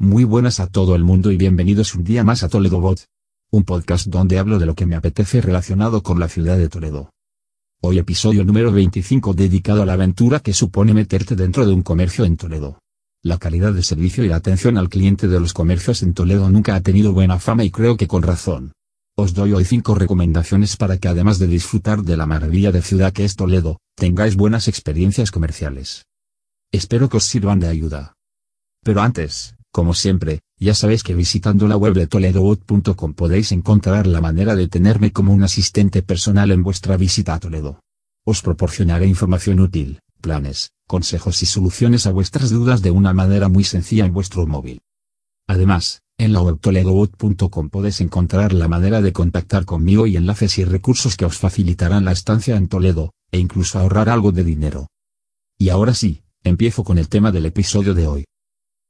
Muy 0.00 0.22
buenas 0.22 0.60
a 0.60 0.68
todo 0.68 0.94
el 0.94 1.02
mundo 1.02 1.32
y 1.32 1.36
bienvenidos 1.36 1.96
un 1.96 2.04
día 2.04 2.22
más 2.22 2.44
a 2.44 2.48
Toledo 2.48 2.80
Bot. 2.80 3.06
Un 3.50 3.64
podcast 3.64 4.06
donde 4.06 4.38
hablo 4.38 4.60
de 4.60 4.64
lo 4.64 4.76
que 4.76 4.86
me 4.86 4.94
apetece 4.94 5.40
relacionado 5.40 6.04
con 6.04 6.20
la 6.20 6.28
ciudad 6.28 6.56
de 6.56 6.68
Toledo. 6.68 7.10
Hoy 7.80 7.98
episodio 7.98 8.44
número 8.44 8.70
25 8.70 9.34
dedicado 9.34 9.82
a 9.82 9.86
la 9.86 9.94
aventura 9.94 10.38
que 10.38 10.52
supone 10.52 10.94
meterte 10.94 11.34
dentro 11.34 11.66
de 11.66 11.72
un 11.72 11.82
comercio 11.82 12.24
en 12.24 12.36
Toledo. 12.36 12.78
La 13.24 13.38
calidad 13.38 13.72
de 13.72 13.82
servicio 13.82 14.22
y 14.22 14.28
la 14.28 14.36
atención 14.36 14.78
al 14.78 14.88
cliente 14.88 15.26
de 15.26 15.40
los 15.40 15.52
comercios 15.52 16.04
en 16.04 16.14
Toledo 16.14 16.48
nunca 16.48 16.76
ha 16.76 16.80
tenido 16.80 17.12
buena 17.12 17.40
fama 17.40 17.64
y 17.64 17.72
creo 17.72 17.96
que 17.96 18.06
con 18.06 18.22
razón. 18.22 18.70
Os 19.16 19.34
doy 19.34 19.52
hoy 19.52 19.64
5 19.64 19.96
recomendaciones 19.96 20.76
para 20.76 20.98
que 20.98 21.08
además 21.08 21.40
de 21.40 21.48
disfrutar 21.48 22.02
de 22.04 22.16
la 22.16 22.26
maravilla 22.26 22.70
de 22.70 22.82
ciudad 22.82 23.12
que 23.12 23.24
es 23.24 23.34
Toledo, 23.34 23.80
tengáis 23.96 24.36
buenas 24.36 24.68
experiencias 24.68 25.32
comerciales. 25.32 26.04
Espero 26.70 27.08
que 27.08 27.16
os 27.16 27.24
sirvan 27.24 27.58
de 27.58 27.66
ayuda. 27.66 28.14
Pero 28.84 29.00
antes, 29.02 29.57
como 29.78 29.94
siempre, 29.94 30.40
ya 30.58 30.74
sabéis 30.74 31.04
que 31.04 31.14
visitando 31.14 31.68
la 31.68 31.76
web 31.76 31.94
de 31.94 32.08
toledobot.com 32.08 33.14
podéis 33.14 33.52
encontrar 33.52 34.08
la 34.08 34.20
manera 34.20 34.56
de 34.56 34.66
tenerme 34.66 35.12
como 35.12 35.32
un 35.32 35.44
asistente 35.44 36.02
personal 36.02 36.50
en 36.50 36.64
vuestra 36.64 36.96
visita 36.96 37.34
a 37.34 37.38
Toledo. 37.38 37.78
Os 38.24 38.42
proporcionaré 38.42 39.06
información 39.06 39.60
útil, 39.60 40.00
planes, 40.20 40.72
consejos 40.88 41.44
y 41.44 41.46
soluciones 41.46 42.08
a 42.08 42.10
vuestras 42.10 42.50
dudas 42.50 42.82
de 42.82 42.90
una 42.90 43.12
manera 43.12 43.48
muy 43.48 43.62
sencilla 43.62 44.04
en 44.04 44.12
vuestro 44.12 44.48
móvil. 44.48 44.80
Además, 45.46 46.02
en 46.18 46.32
la 46.32 46.42
web 46.42 46.58
toledobot.com 46.58 47.70
podéis 47.70 48.00
encontrar 48.00 48.52
la 48.52 48.66
manera 48.66 49.00
de 49.00 49.12
contactar 49.12 49.64
conmigo 49.64 50.08
y 50.08 50.16
enlaces 50.16 50.58
y 50.58 50.64
recursos 50.64 51.16
que 51.16 51.24
os 51.24 51.38
facilitarán 51.38 52.04
la 52.04 52.10
estancia 52.10 52.56
en 52.56 52.66
Toledo, 52.66 53.12
e 53.30 53.38
incluso 53.38 53.78
ahorrar 53.78 54.08
algo 54.08 54.32
de 54.32 54.42
dinero. 54.42 54.88
Y 55.56 55.68
ahora 55.68 55.94
sí, 55.94 56.24
empiezo 56.42 56.82
con 56.82 56.98
el 56.98 57.08
tema 57.08 57.30
del 57.30 57.46
episodio 57.46 57.94
de 57.94 58.08
hoy. 58.08 58.24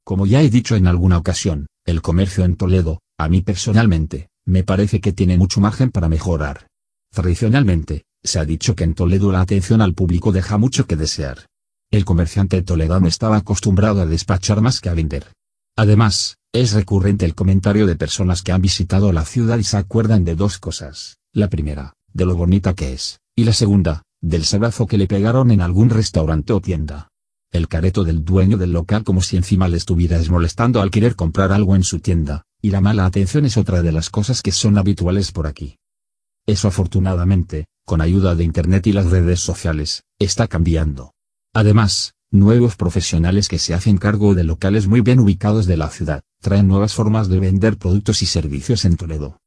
Como 0.09 0.25
ya 0.25 0.41
he 0.41 0.49
dicho 0.49 0.75
en 0.75 0.87
alguna 0.87 1.19
ocasión, 1.19 1.67
el 1.85 2.01
comercio 2.01 2.43
en 2.43 2.55
Toledo, 2.55 2.99
a 3.19 3.29
mí 3.29 3.41
personalmente, 3.41 4.29
me 4.43 4.63
parece 4.63 5.01
que 5.01 5.13
tiene 5.13 5.37
mucho 5.37 5.61
margen 5.61 5.91
para 5.91 6.09
mejorar. 6.09 6.65
Tradicionalmente, 7.13 8.05
se 8.23 8.39
ha 8.39 8.43
dicho 8.43 8.75
que 8.75 8.85
en 8.85 8.95
Toledo 8.95 9.31
la 9.31 9.41
atención 9.41 9.81
al 9.83 9.93
público 9.93 10.31
deja 10.31 10.57
mucho 10.57 10.87
que 10.87 10.95
desear. 10.95 11.45
El 11.91 12.05
comerciante 12.05 12.63
toledano 12.63 13.07
estaba 13.07 13.37
acostumbrado 13.37 14.01
a 14.01 14.07
despachar 14.07 14.61
más 14.61 14.81
que 14.81 14.89
a 14.89 14.95
vender. 14.95 15.27
Además, 15.77 16.37
es 16.53 16.73
recurrente 16.73 17.25
el 17.25 17.35
comentario 17.35 17.85
de 17.85 17.95
personas 17.95 18.41
que 18.41 18.51
han 18.51 18.63
visitado 18.63 19.13
la 19.13 19.25
ciudad 19.25 19.59
y 19.59 19.63
se 19.63 19.77
acuerdan 19.77 20.25
de 20.25 20.33
dos 20.33 20.57
cosas. 20.57 21.19
La 21.33 21.51
primera, 21.51 21.93
de 22.13 22.25
lo 22.25 22.35
bonita 22.35 22.73
que 22.73 22.93
es, 22.93 23.19
y 23.35 23.43
la 23.43 23.53
segunda, 23.53 24.01
del 24.21 24.43
sabazo 24.43 24.87
que 24.87 24.97
le 24.97 25.05
pegaron 25.05 25.51
en 25.51 25.61
algún 25.61 25.91
restaurante 25.91 26.51
o 26.51 26.61
tienda 26.61 27.08
el 27.51 27.67
careto 27.67 28.03
del 28.03 28.23
dueño 28.23 28.57
del 28.57 28.71
local 28.71 29.03
como 29.03 29.21
si 29.21 29.37
encima 29.37 29.67
le 29.67 29.77
estuvieras 29.77 30.29
molestando 30.29 30.81
al 30.81 30.91
querer 30.91 31.15
comprar 31.15 31.51
algo 31.51 31.75
en 31.75 31.83
su 31.83 31.99
tienda, 31.99 32.43
y 32.61 32.69
la 32.69 32.81
mala 32.81 33.05
atención 33.05 33.45
es 33.45 33.57
otra 33.57 33.81
de 33.81 33.91
las 33.91 34.09
cosas 34.09 34.41
que 34.41 34.51
son 34.51 34.77
habituales 34.77 35.31
por 35.31 35.47
aquí. 35.47 35.77
Eso 36.45 36.67
afortunadamente, 36.67 37.65
con 37.85 38.01
ayuda 38.01 38.35
de 38.35 38.43
Internet 38.43 38.87
y 38.87 38.93
las 38.93 39.09
redes 39.09 39.39
sociales, 39.39 40.03
está 40.19 40.47
cambiando. 40.47 41.13
Además, 41.53 42.13
nuevos 42.31 42.75
profesionales 42.75 43.47
que 43.47 43.57
se 43.57 43.73
hacen 43.73 43.97
cargo 43.97 44.35
de 44.35 44.43
locales 44.43 44.87
muy 44.87 45.01
bien 45.01 45.19
ubicados 45.19 45.65
de 45.65 45.77
la 45.77 45.89
ciudad, 45.89 46.21
traen 46.41 46.67
nuevas 46.67 46.93
formas 46.93 47.29
de 47.29 47.39
vender 47.39 47.77
productos 47.77 48.21
y 48.21 48.27
servicios 48.27 48.85
en 48.85 48.97
Toledo. 48.97 49.39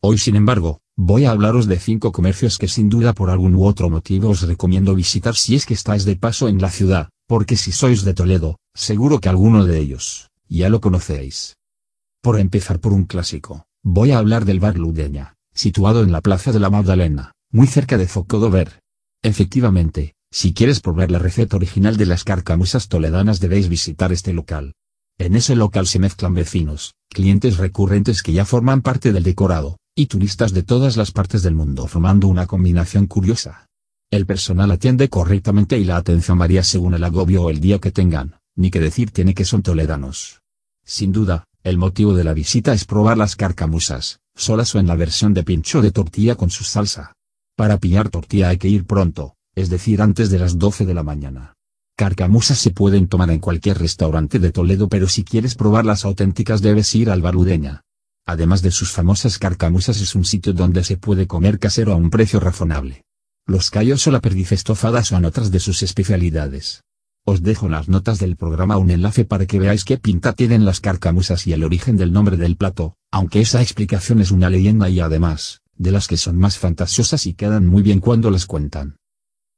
Hoy 0.00 0.18
sin 0.18 0.36
embargo, 0.36 0.80
voy 0.96 1.24
a 1.24 1.30
hablaros 1.30 1.66
de 1.66 1.78
cinco 1.78 2.12
comercios 2.12 2.58
que 2.58 2.68
sin 2.68 2.88
duda 2.88 3.12
por 3.12 3.30
algún 3.30 3.54
u 3.54 3.64
otro 3.64 3.88
motivo 3.88 4.30
os 4.30 4.42
recomiendo 4.42 4.94
visitar 4.94 5.34
si 5.34 5.54
es 5.54 5.66
que 5.66 5.74
estáis 5.74 6.04
de 6.04 6.16
paso 6.16 6.48
en 6.48 6.60
la 6.60 6.70
ciudad, 6.70 7.08
porque 7.32 7.56
si 7.56 7.72
sois 7.72 8.04
de 8.04 8.12
Toledo, 8.12 8.58
seguro 8.74 9.18
que 9.18 9.30
alguno 9.30 9.64
de 9.64 9.78
ellos, 9.78 10.28
ya 10.50 10.68
lo 10.68 10.82
conocéis. 10.82 11.56
Por 12.20 12.38
empezar 12.38 12.78
por 12.78 12.92
un 12.92 13.04
clásico, 13.04 13.64
voy 13.82 14.10
a 14.10 14.18
hablar 14.18 14.44
del 14.44 14.60
bar 14.60 14.76
Ludeña, 14.76 15.32
situado 15.54 16.02
en 16.02 16.12
la 16.12 16.20
Plaza 16.20 16.52
de 16.52 16.60
la 16.60 16.68
Magdalena, 16.68 17.32
muy 17.50 17.66
cerca 17.66 17.96
de 17.96 18.06
Focodover. 18.06 18.82
Efectivamente, 19.22 20.12
si 20.30 20.52
quieres 20.52 20.80
probar 20.80 21.10
la 21.10 21.18
receta 21.18 21.56
original 21.56 21.96
de 21.96 22.04
las 22.04 22.22
carcamusas 22.22 22.88
toledanas 22.88 23.40
debéis 23.40 23.70
visitar 23.70 24.12
este 24.12 24.34
local. 24.34 24.74
En 25.16 25.34
ese 25.34 25.56
local 25.56 25.86
se 25.86 26.00
mezclan 26.00 26.34
vecinos, 26.34 26.92
clientes 27.08 27.56
recurrentes 27.56 28.22
que 28.22 28.34
ya 28.34 28.44
forman 28.44 28.82
parte 28.82 29.10
del 29.10 29.22
decorado, 29.22 29.78
y 29.96 30.04
turistas 30.04 30.52
de 30.52 30.64
todas 30.64 30.98
las 30.98 31.12
partes 31.12 31.42
del 31.42 31.54
mundo 31.54 31.86
formando 31.86 32.28
una 32.28 32.46
combinación 32.46 33.06
curiosa. 33.06 33.70
El 34.12 34.26
personal 34.26 34.70
atiende 34.70 35.08
correctamente 35.08 35.78
y 35.78 35.84
la 35.84 35.96
atención 35.96 36.36
varía 36.36 36.62
según 36.62 36.92
el 36.92 37.02
agobio 37.02 37.44
o 37.44 37.50
el 37.50 37.60
día 37.60 37.78
que 37.78 37.90
tengan, 37.90 38.34
ni 38.54 38.70
que 38.70 38.78
decir 38.78 39.10
tiene 39.10 39.32
que 39.32 39.46
son 39.46 39.62
toledanos. 39.62 40.42
Sin 40.84 41.12
duda, 41.12 41.44
el 41.64 41.78
motivo 41.78 42.12
de 42.12 42.22
la 42.22 42.34
visita 42.34 42.74
es 42.74 42.84
probar 42.84 43.16
las 43.16 43.36
carcamusas, 43.36 44.20
solas 44.36 44.74
o 44.74 44.78
en 44.78 44.86
la 44.86 44.96
versión 44.96 45.32
de 45.32 45.44
pincho 45.44 45.80
de 45.80 45.92
tortilla 45.92 46.34
con 46.34 46.50
su 46.50 46.62
salsa. 46.62 47.14
Para 47.56 47.78
pillar 47.78 48.10
tortilla 48.10 48.50
hay 48.50 48.58
que 48.58 48.68
ir 48.68 48.84
pronto, 48.84 49.34
es 49.54 49.70
decir 49.70 50.02
antes 50.02 50.28
de 50.28 50.40
las 50.40 50.58
12 50.58 50.84
de 50.84 50.92
la 50.92 51.02
mañana. 51.02 51.54
Carcamusas 51.96 52.58
se 52.58 52.70
pueden 52.70 53.08
tomar 53.08 53.30
en 53.30 53.38
cualquier 53.38 53.78
restaurante 53.78 54.38
de 54.38 54.52
Toledo 54.52 54.90
pero 54.90 55.08
si 55.08 55.24
quieres 55.24 55.54
probar 55.54 55.86
las 55.86 56.04
auténticas 56.04 56.60
debes 56.60 56.94
ir 56.94 57.08
al 57.08 57.22
Barudeña. 57.22 57.80
Además 58.26 58.60
de 58.60 58.72
sus 58.72 58.92
famosas 58.92 59.38
carcamusas 59.38 60.02
es 60.02 60.14
un 60.14 60.26
sitio 60.26 60.52
donde 60.52 60.84
se 60.84 60.98
puede 60.98 61.26
comer 61.26 61.58
casero 61.58 61.94
a 61.94 61.96
un 61.96 62.10
precio 62.10 62.40
razonable. 62.40 63.04
Los 63.46 63.70
callos 63.70 64.06
o 64.06 64.12
la 64.12 64.20
perdiz 64.20 64.52
estofada 64.52 65.02
son 65.02 65.24
otras 65.24 65.50
de 65.50 65.58
sus 65.58 65.82
especialidades. 65.82 66.82
Os 67.24 67.42
dejo 67.42 67.66
en 67.66 67.72
las 67.72 67.88
notas 67.88 68.18
del 68.20 68.36
programa 68.36 68.76
un 68.76 68.90
enlace 68.90 69.24
para 69.24 69.46
que 69.46 69.58
veáis 69.58 69.84
qué 69.84 69.98
pinta 69.98 70.32
tienen 70.32 70.64
las 70.64 70.80
carcamusas 70.80 71.46
y 71.46 71.52
el 71.52 71.64
origen 71.64 71.96
del 71.96 72.12
nombre 72.12 72.36
del 72.36 72.56
plato, 72.56 72.94
aunque 73.10 73.40
esa 73.40 73.60
explicación 73.60 74.20
es 74.20 74.30
una 74.30 74.48
leyenda 74.48 74.88
y 74.88 75.00
además, 75.00 75.60
de 75.76 75.90
las 75.90 76.06
que 76.06 76.16
son 76.16 76.38
más 76.38 76.58
fantasiosas 76.58 77.26
y 77.26 77.34
quedan 77.34 77.66
muy 77.66 77.82
bien 77.82 78.00
cuando 78.00 78.30
las 78.30 78.46
cuentan. 78.46 78.96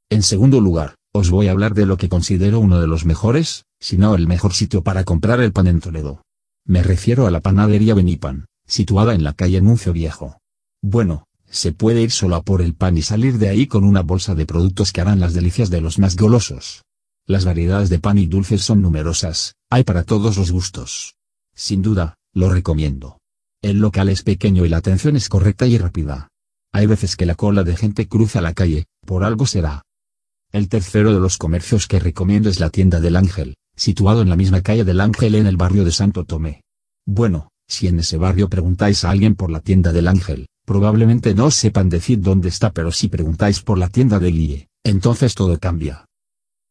En 0.09 0.23
segundo 0.23 0.61
lugar, 0.61 0.95
os 1.13 1.29
voy 1.29 1.47
a 1.47 1.51
hablar 1.51 1.75
de 1.75 1.85
lo 1.85 1.97
que 1.97 2.09
considero 2.09 2.59
uno 2.59 2.79
de 2.79 2.87
los 2.87 3.05
mejores, 3.05 3.65
si 3.79 3.97
no 3.97 4.15
el 4.15 4.27
mejor 4.27 4.53
sitio 4.53 4.83
para 4.83 5.03
comprar 5.03 5.39
el 5.41 5.51
pan 5.53 5.67
en 5.67 5.79
Toledo. 5.79 6.23
Me 6.65 6.81
refiero 6.81 7.27
a 7.27 7.31
la 7.31 7.41
panadería 7.41 7.93
Benipan, 7.93 8.47
situada 8.65 9.13
en 9.13 9.23
la 9.23 9.33
calle 9.33 9.61
Nuncio 9.61 9.93
Viejo. 9.93 10.39
Bueno, 10.81 11.27
se 11.55 11.71
puede 11.71 12.01
ir 12.01 12.11
solo 12.11 12.35
a 12.35 12.43
por 12.43 12.61
el 12.61 12.75
pan 12.75 12.97
y 12.97 13.01
salir 13.01 13.37
de 13.37 13.47
ahí 13.47 13.65
con 13.65 13.85
una 13.85 14.01
bolsa 14.01 14.35
de 14.35 14.45
productos 14.45 14.91
que 14.91 14.99
harán 14.99 15.21
las 15.21 15.33
delicias 15.33 15.69
de 15.69 15.79
los 15.79 15.99
más 15.99 16.17
golosos. 16.17 16.83
Las 17.25 17.45
variedades 17.45 17.89
de 17.89 17.97
pan 17.97 18.17
y 18.17 18.27
dulces 18.27 18.61
son 18.61 18.81
numerosas, 18.81 19.55
hay 19.69 19.85
para 19.85 20.03
todos 20.03 20.35
los 20.35 20.51
gustos. 20.51 21.15
Sin 21.55 21.81
duda, 21.81 22.17
lo 22.33 22.49
recomiendo. 22.49 23.19
El 23.61 23.79
local 23.79 24.09
es 24.09 24.21
pequeño 24.21 24.65
y 24.65 24.69
la 24.69 24.77
atención 24.77 25.15
es 25.15 25.29
correcta 25.29 25.65
y 25.65 25.77
rápida. 25.77 26.27
Hay 26.73 26.87
veces 26.87 27.15
que 27.15 27.25
la 27.25 27.35
cola 27.35 27.63
de 27.63 27.77
gente 27.77 28.09
cruza 28.09 28.41
la 28.41 28.53
calle, 28.53 28.85
por 29.05 29.23
algo 29.23 29.47
será. 29.47 29.81
El 30.51 30.67
tercero 30.67 31.13
de 31.13 31.21
los 31.21 31.37
comercios 31.37 31.87
que 31.87 31.99
recomiendo 31.99 32.49
es 32.49 32.59
la 32.59 32.69
tienda 32.69 32.99
del 32.99 33.15
Ángel, 33.15 33.55
situado 33.77 34.21
en 34.21 34.29
la 34.29 34.35
misma 34.35 34.61
calle 34.61 34.83
del 34.83 34.99
Ángel 34.99 35.35
en 35.35 35.47
el 35.47 35.55
barrio 35.55 35.85
de 35.85 35.91
Santo 35.91 36.25
Tomé. 36.25 36.63
Bueno, 37.05 37.49
si 37.65 37.87
en 37.87 37.99
ese 37.99 38.17
barrio 38.17 38.49
preguntáis 38.49 39.05
a 39.05 39.11
alguien 39.11 39.35
por 39.35 39.49
la 39.49 39.61
tienda 39.61 39.93
del 39.93 40.09
Ángel, 40.09 40.47
Probablemente 40.65 41.35
no 41.35 41.51
sepan 41.51 41.89
decir 41.89 42.21
dónde 42.21 42.49
está 42.49 42.73
pero 42.73 42.91
si 42.91 43.07
preguntáis 43.07 43.61
por 43.61 43.77
la 43.77 43.87
tienda 43.87 44.19
de 44.19 44.31
Guille, 44.31 44.69
entonces 44.83 45.35
todo 45.35 45.59
cambia. 45.59 46.05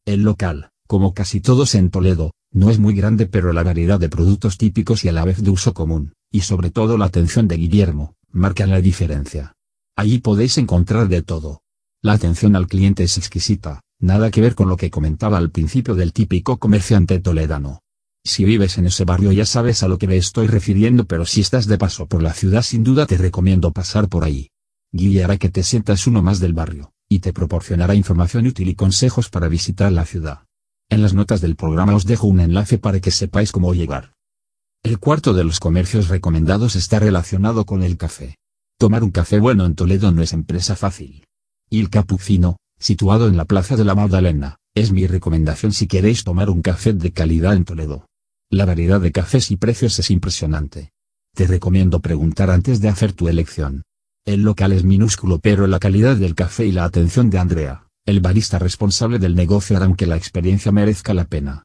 El 0.05 0.23
local, 0.23 0.69
como 0.85 1.13
casi 1.13 1.39
todos 1.39 1.75
en 1.75 1.89
Toledo, 1.89 2.31
no 2.51 2.69
es 2.69 2.77
muy 2.77 2.93
grande 2.93 3.25
pero 3.25 3.53
la 3.53 3.63
variedad 3.63 3.99
de 3.99 4.09
productos 4.09 4.57
típicos 4.57 5.05
y 5.05 5.09
a 5.09 5.13
la 5.13 5.23
vez 5.23 5.41
de 5.41 5.49
uso 5.49 5.73
común, 5.73 6.13
y 6.29 6.41
sobre 6.41 6.71
todo 6.71 6.97
la 6.97 7.05
atención 7.05 7.47
de 7.47 7.55
Guillermo, 7.55 8.15
marcan 8.31 8.69
la 8.69 8.81
diferencia. 8.81 9.53
Allí 9.95 10.19
podéis 10.19 10.57
encontrar 10.57 11.07
de 11.07 11.21
todo. 11.21 11.61
La 12.01 12.13
atención 12.13 12.57
al 12.57 12.67
cliente 12.67 13.03
es 13.03 13.17
exquisita, 13.17 13.81
nada 13.99 14.29
que 14.29 14.41
ver 14.41 14.55
con 14.55 14.67
lo 14.67 14.75
que 14.75 14.91
comentaba 14.91 15.37
al 15.37 15.51
principio 15.51 15.95
del 15.95 16.11
típico 16.11 16.57
comerciante 16.57 17.19
toledano. 17.19 17.79
Si 18.27 18.43
vives 18.43 18.79
en 18.79 18.87
ese 18.87 19.05
barrio 19.05 19.31
ya 19.31 19.45
sabes 19.45 19.83
a 19.83 19.87
lo 19.87 19.99
que 19.99 20.07
me 20.07 20.17
estoy 20.17 20.47
refiriendo 20.47 21.05
pero 21.05 21.27
si 21.27 21.41
estás 21.41 21.67
de 21.67 21.77
paso 21.77 22.07
por 22.07 22.23
la 22.23 22.33
ciudad 22.33 22.63
sin 22.63 22.83
duda 22.83 23.05
te 23.05 23.17
recomiendo 23.17 23.71
pasar 23.71 24.09
por 24.09 24.23
ahí. 24.23 24.49
Guille 24.91 25.23
hará 25.23 25.37
que 25.37 25.49
te 25.49 25.61
sientas 25.61 26.07
uno 26.07 26.23
más 26.23 26.39
del 26.39 26.53
barrio, 26.53 26.91
y 27.07 27.19
te 27.19 27.33
proporcionará 27.33 27.93
información 27.93 28.47
útil 28.47 28.67
y 28.67 28.73
consejos 28.73 29.29
para 29.29 29.47
visitar 29.47 29.91
la 29.91 30.05
ciudad. 30.05 30.45
En 30.89 31.03
las 31.03 31.13
notas 31.13 31.39
del 31.39 31.55
programa 31.55 31.95
os 31.95 32.05
dejo 32.05 32.25
un 32.25 32.39
enlace 32.39 32.79
para 32.79 32.99
que 32.99 33.11
sepáis 33.11 33.51
cómo 33.51 33.75
llegar. 33.75 34.13
El 34.81 34.97
cuarto 34.97 35.33
de 35.33 35.43
los 35.43 35.59
comercios 35.59 36.07
recomendados 36.07 36.75
está 36.75 36.97
relacionado 36.97 37.65
con 37.65 37.83
el 37.83 37.95
café. 37.95 38.37
Tomar 38.79 39.03
un 39.03 39.11
café 39.11 39.39
bueno 39.39 39.65
en 39.65 39.75
Toledo 39.75 40.11
no 40.11 40.23
es 40.23 40.33
empresa 40.33 40.75
fácil. 40.75 41.25
Y 41.69 41.79
el 41.79 41.91
Capucino, 41.91 42.57
situado 42.79 43.27
en 43.27 43.37
la 43.37 43.45
Plaza 43.45 43.75
de 43.75 43.85
la 43.85 43.93
Magdalena, 43.93 44.57
es 44.73 44.91
mi 44.91 45.05
recomendación 45.05 45.73
si 45.73 45.85
queréis 45.85 46.23
tomar 46.23 46.49
un 46.49 46.63
café 46.63 46.93
de 46.93 47.11
calidad 47.11 47.53
en 47.53 47.65
Toledo. 47.65 48.07
La 48.51 48.65
variedad 48.65 49.01
de 49.01 49.11
cafés 49.11 49.49
y 49.49 49.57
precios 49.57 49.97
es 49.97 50.11
impresionante. 50.11 50.91
Te 51.33 51.47
recomiendo 51.47 51.99
preguntar 51.99 52.51
antes 52.51 52.79
de 52.79 52.89
hacer 52.89 53.11
tu 53.11 53.27
elección. 53.27 53.83
El 54.23 54.43
local 54.43 54.71
es 54.71 54.83
minúsculo 54.83 55.39
pero 55.39 55.67
la 55.67 55.79
calidad 55.79 56.15
del 56.15 56.35
café 56.35 56.65
y 56.65 56.71
la 56.71 56.83
atención 56.83 57.29
de 57.29 57.39
Andrea, 57.39 57.87
el 58.05 58.19
barista 58.19 58.59
responsable 58.59 59.17
del 59.17 59.35
negocio 59.35 59.75
harán 59.75 59.95
que 59.95 60.05
la 60.05 60.15
experiencia 60.15 60.71
merezca 60.71 61.13
la 61.13 61.25
pena. 61.25 61.63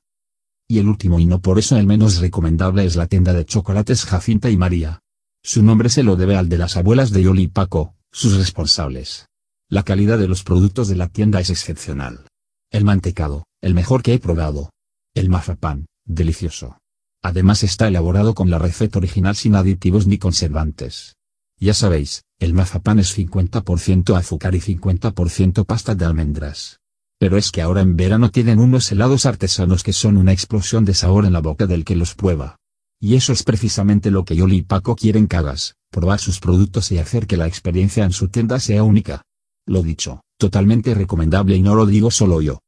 Y 0.69 0.79
el 0.79 0.88
último 0.88 1.21
y 1.21 1.27
no 1.27 1.41
por 1.41 1.59
eso 1.59 1.77
el 1.77 1.87
menos 1.87 2.19
recomendable 2.19 2.85
es 2.85 2.97
la 2.97 3.06
tienda 3.06 3.35
de 3.35 3.44
chocolates 3.44 4.05
Jacinta 4.05 4.49
y 4.49 4.56
María. 4.56 5.00
Su 5.43 5.62
nombre 5.62 5.91
se 5.91 6.03
lo 6.03 6.17
debe 6.17 6.37
al 6.37 6.49
de 6.49 6.59
las 6.59 6.76
abuelas 6.76 7.11
de 7.11 7.23
Yoli 7.23 7.43
y 7.43 7.49
Paco, 7.49 7.94
sus 8.11 8.37
responsables. 8.37 9.26
La 9.69 9.83
calidad 9.83 10.19
de 10.19 10.29
los 10.29 10.44
productos 10.44 10.88
de 10.88 10.97
la 10.97 11.09
tienda 11.09 11.41
es 11.41 11.50
excepcional. 11.50 12.26
El 12.71 12.85
mantecado, 12.85 13.44
el 13.61 13.75
mejor 13.75 14.03
que 14.03 14.15
he 14.15 14.19
probado. 14.19 14.71
El 15.15 15.29
mazapán, 15.29 15.87
delicioso. 16.15 16.79
Además 17.23 17.62
está 17.62 17.89
elaborado 17.89 18.35
con 18.35 18.51
la 18.51 18.59
receta 18.59 18.99
original 18.99 19.37
sin 19.37 19.55
aditivos 19.55 20.07
ni 20.07 20.19
conservantes. 20.19 21.17
Ya 21.59 21.75
sabéis, 21.75 22.25
el 22.39 22.55
mazapán 22.55 22.99
es 22.99 23.17
50% 23.17 24.17
azúcar 24.17 24.55
y 24.55 24.61
50% 24.61 25.67
pasta 25.67 25.95
de 25.95 26.07
almendras. 26.07 26.81
Pero 27.19 27.37
es 27.37 27.51
que 27.51 27.61
ahora 27.61 27.83
en 27.83 27.97
verano 27.97 28.31
tienen 28.31 28.59
unos 28.59 28.91
helados 28.91 29.27
artesanos 29.27 29.83
que 29.83 29.93
son 29.93 30.17
una 30.17 30.33
explosión 30.33 30.87
de 30.87 30.95
sabor 30.95 31.27
en 31.27 31.35
la 31.35 31.41
boca 31.41 31.67
del 31.67 31.85
que 31.85 31.97
los 31.97 32.15
prueba. 32.15 32.57
Y 32.99 33.17
eso 33.17 33.35
es 33.35 33.43
precisamente 33.43 34.11
lo 34.11 34.25
que 34.25 34.37
Yoli 34.37 34.57
y 34.57 34.62
Paco 34.62 34.97
quieren 34.97 35.27
que 35.27 35.37
hagas, 35.37 35.75
probar 35.91 36.19
sus 36.19 36.41
productos 36.41 36.91
y 36.93 36.99
hacer 36.99 37.27
que 37.27 37.37
la 37.37 37.47
experiencia 37.47 38.05
en 38.05 38.12
su 38.12 38.29
tienda 38.29 38.59
sea 38.59 38.83
única. 38.83 39.23
Lo 39.67 39.83
dicho, 39.83 40.23
totalmente 40.39 40.95
recomendable 40.95 41.57
y 41.57 41.62
no 41.62 41.75
lo 41.75 41.85
digo 41.85 42.11
solo 42.11 42.41
yo. 42.41 42.61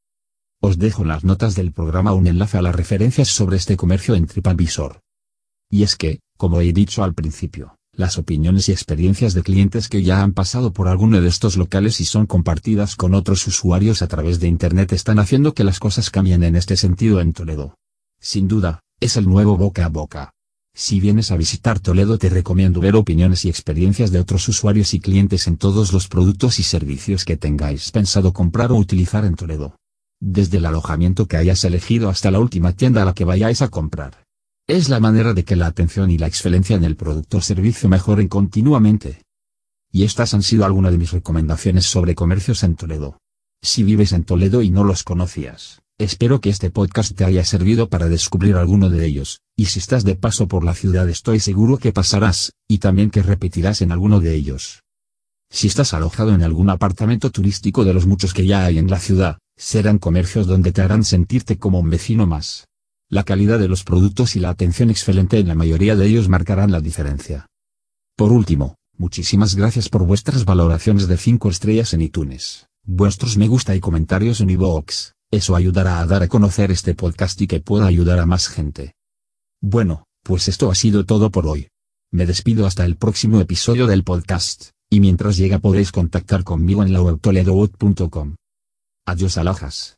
Os 0.65 0.79
dejo 0.79 1.03
en 1.03 1.09
las 1.09 1.25
notas 1.25 1.57
del 1.57 1.73
programa 1.73 2.13
un 2.13 2.29
enlace 2.29 2.57
a 2.57 2.63
las 2.63 2.77
referencias 2.77 3.27
sobre 3.27 3.57
este 3.57 3.77
comercio 3.77 4.15
en 4.15 4.29
TripAdvisor. 4.29 5.01
Y 5.69 5.83
es 5.83 5.97
que, 5.97 6.21
como 6.39 6.61
he 6.61 6.73
dicho 6.73 7.03
al 7.03 7.15
principio, 7.15 7.75
las 7.93 8.17
opiniones 8.17 8.69
y 8.69 8.73
experiencias 8.73 9.35
de 9.35 9.43
clientes 9.43 9.89
que 9.89 10.05
ya 10.05 10.23
han 10.23 10.35
pasado 10.35 10.73
por 10.73 10.87
alguno 10.87 11.21
de 11.21 11.27
estos 11.27 11.57
locales 11.57 12.01
y 12.01 12.05
son 12.05 12.27
compartidas 12.27 12.95
con 12.95 13.13
otros 13.15 13.45
usuarios 13.49 14.03
a 14.03 14.07
través 14.07 14.39
de 14.39 14.47
Internet 14.47 14.93
están 14.93 15.19
haciendo 15.19 15.53
que 15.53 15.65
las 15.65 15.81
cosas 15.81 16.11
cambien 16.11 16.45
en 16.45 16.55
este 16.55 16.77
sentido 16.77 17.21
en 17.21 17.33
Toledo. 17.33 17.75
Sin 18.21 18.47
duda, 18.47 18.85
es 19.01 19.17
el 19.17 19.27
nuevo 19.27 19.57
boca 19.57 19.87
a 19.87 19.89
boca. 19.89 20.31
Si 20.77 21.01
vienes 21.01 21.33
a 21.33 21.37
visitar 21.37 21.81
Toledo 21.81 22.19
te 22.19 22.29
recomiendo 22.29 22.79
ver 22.79 22.95
opiniones 22.95 23.45
y 23.45 23.49
experiencias 23.49 24.13
de 24.13 24.21
otros 24.21 24.47
usuarios 24.47 24.95
y 24.95 25.01
clientes 25.01 25.49
en 25.49 25.57
todos 25.57 25.93
los 25.93 26.07
productos 26.07 26.61
y 26.61 26.63
servicios 26.63 27.25
que 27.25 27.37
tengáis 27.37 27.91
pensado 27.91 28.33
comprar 28.33 28.71
o 28.71 28.77
utilizar 28.77 29.25
en 29.25 29.35
Toledo. 29.35 29.75
Desde 30.25 30.59
el 30.59 30.67
alojamiento 30.67 31.27
que 31.27 31.37
hayas 31.37 31.65
elegido 31.65 32.09
hasta 32.09 32.31
la 32.31 32.39
última 32.39 32.75
tienda 32.75 33.03
a 33.03 33.05
la 33.05 33.13
que 33.13 33.25
vayáis 33.25 33.61
a 33.61 33.71
comprar. 33.71 34.25
Es 34.69 34.89
la 34.89 35.01
manera 35.01 35.35
de 35.35 35.45
que 35.45 35.57
la 35.57 35.67
atención 35.67 36.13
y 36.13 36.17
la 36.17 36.29
excelencia 36.29 36.77
en 36.77 36.85
el 36.85 36.95
producto 36.95 37.39
o 37.39 37.41
servicio 37.41 37.89
mejoren 37.89 38.29
continuamente. 38.29 39.23
Y 39.91 40.05
estas 40.05 40.33
han 40.33 40.45
sido 40.45 40.65
algunas 40.65 40.93
de 40.93 40.99
mis 40.99 41.11
recomendaciones 41.11 41.87
sobre 41.87 42.15
comercios 42.15 42.63
en 42.63 42.77
Toledo. 42.77 43.19
Si 43.63 43.83
vives 43.83 44.13
en 44.13 44.23
Toledo 44.23 44.63
y 44.63 44.71
no 44.71 44.85
los 44.85 45.03
conocías, 45.03 45.83
espero 45.99 46.41
que 46.41 46.51
este 46.51 46.71
podcast 46.71 47.17
te 47.17 47.25
haya 47.25 47.45
servido 47.45 47.89
para 47.89 48.07
descubrir 48.07 48.55
alguno 48.55 48.91
de 48.91 49.05
ellos, 49.05 49.41
y 49.57 49.65
si 49.67 49.81
estás 49.81 50.05
de 50.05 50.15
paso 50.15 50.47
por 50.47 50.63
la 50.63 50.75
ciudad 50.75 51.09
estoy 51.09 51.41
seguro 51.41 51.79
que 51.79 51.93
pasarás, 51.93 52.53
y 52.69 52.79
también 52.79 53.11
que 53.11 53.23
repetirás 53.23 53.83
en 53.83 53.91
alguno 53.91 54.21
de 54.21 54.37
ellos. 54.37 54.85
Si 55.51 55.67
estás 55.67 55.95
alojado 55.95 56.33
en 56.33 56.45
algún 56.45 56.71
apartamento 56.71 57.33
turístico 57.33 57.85
de 57.85 57.93
los 57.93 58.07
muchos 58.07 58.33
que 58.33 58.47
ya 58.47 58.65
hay 58.65 58.79
en 58.79 58.89
la 58.89 59.01
ciudad, 59.01 59.39
serán 59.57 59.99
comercios 59.99 60.47
donde 60.47 60.73
te 60.73 60.83
harán 60.83 61.05
sentirte 61.05 61.59
como 61.59 61.81
un 61.81 61.91
vecino 61.91 62.27
más. 62.27 62.67
La 63.09 63.25
calidad 63.25 63.59
de 63.59 63.69
los 63.69 63.85
productos 63.85 64.37
y 64.37 64.41
la 64.41 64.51
atención 64.51 64.91
excelente 64.91 65.39
en 65.39 65.49
la 65.49 65.55
mayoría 65.55 65.97
de 65.97 66.07
ellos 66.07 66.29
marcarán 66.29 66.73
la 66.73 66.81
diferencia. 66.81 67.47
Por 68.17 68.33
último, 68.33 68.77
muchísimas 68.97 69.55
gracias 69.55 69.89
por 69.89 70.05
vuestras 70.05 70.45
valoraciones 70.45 71.09
de 71.09 71.17
5 71.17 71.51
estrellas 71.51 71.93
en 71.95 72.03
iTunes, 72.03 72.69
vuestros 72.85 73.37
me 73.37 73.49
gusta 73.49 73.75
y 73.77 73.81
comentarios 73.81 74.41
en 74.41 74.51
iVoox, 74.51 75.13
eso 75.31 75.57
ayudará 75.57 76.01
a 76.01 76.07
dar 76.07 76.23
a 76.23 76.29
conocer 76.29 76.71
este 76.71 76.95
podcast 76.95 77.41
y 77.41 77.47
que 77.47 77.61
pueda 77.61 77.87
ayudar 77.87 78.19
a 78.19 78.27
más 78.27 78.49
gente. 78.49 78.95
Bueno, 79.63 80.05
pues 80.23 80.49
esto 80.49 80.71
ha 80.71 80.75
sido 80.75 81.05
todo 81.07 81.31
por 81.31 81.47
hoy. 81.47 81.69
Me 82.11 82.27
despido 82.27 82.67
hasta 82.67 82.85
el 82.85 82.97
próximo 82.97 83.41
episodio 83.41 83.87
del 83.87 84.05
podcast, 84.05 84.71
y 84.91 85.01
mientras 85.01 85.39
llega 85.39 85.59
podéis 85.59 85.91
contactar 85.91 86.45
conmigo 86.45 86.83
en 86.83 86.93
la 86.93 87.01
web 87.01 87.19
Adiós 89.05 89.37
alojas. 89.37 89.91